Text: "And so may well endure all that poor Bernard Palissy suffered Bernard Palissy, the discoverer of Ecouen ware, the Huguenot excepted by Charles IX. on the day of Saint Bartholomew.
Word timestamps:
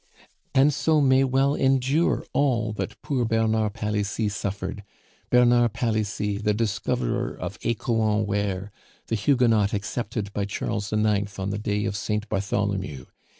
"And 0.55 0.73
so 0.73 0.99
may 0.99 1.23
well 1.23 1.53
endure 1.53 2.25
all 2.33 2.73
that 2.73 2.99
poor 3.03 3.23
Bernard 3.23 3.75
Palissy 3.75 4.29
suffered 4.29 4.83
Bernard 5.29 5.73
Palissy, 5.73 6.39
the 6.39 6.55
discoverer 6.55 7.31
of 7.39 7.59
Ecouen 7.63 8.25
ware, 8.25 8.71
the 9.09 9.15
Huguenot 9.15 9.75
excepted 9.75 10.33
by 10.33 10.45
Charles 10.45 10.91
IX. 10.91 11.37
on 11.37 11.51
the 11.51 11.59
day 11.59 11.85
of 11.85 11.95
Saint 11.95 12.27
Bartholomew. 12.29 13.05